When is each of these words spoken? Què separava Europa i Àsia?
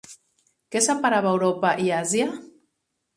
Què 0.75 0.79
separava 0.85 1.33
Europa 1.33 1.73
i 1.83 1.91
Àsia? 1.99 2.25